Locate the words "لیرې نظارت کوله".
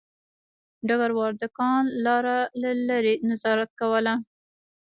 2.87-4.13